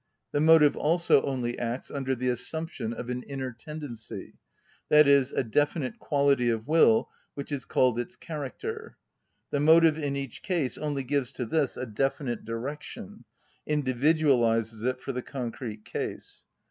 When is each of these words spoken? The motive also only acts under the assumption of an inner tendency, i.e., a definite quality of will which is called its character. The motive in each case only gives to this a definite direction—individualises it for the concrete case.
The 0.31 0.41
motive 0.41 0.75
also 0.75 1.21
only 1.21 1.59
acts 1.59 1.91
under 1.91 2.15
the 2.15 2.29
assumption 2.29 2.91
of 2.91 3.11
an 3.11 3.21
inner 3.21 3.51
tendency, 3.51 4.33
i.e., 4.91 4.99
a 5.35 5.43
definite 5.43 5.99
quality 5.99 6.49
of 6.49 6.67
will 6.67 7.11
which 7.35 7.51
is 7.51 7.65
called 7.65 7.99
its 7.99 8.15
character. 8.15 8.97
The 9.51 9.59
motive 9.59 9.99
in 9.99 10.15
each 10.15 10.41
case 10.41 10.75
only 10.75 11.03
gives 11.03 11.31
to 11.33 11.45
this 11.45 11.77
a 11.77 11.85
definite 11.85 12.45
direction—individualises 12.45 14.83
it 14.83 14.99
for 14.99 15.11
the 15.11 15.21
concrete 15.21 15.85
case. 15.85 16.45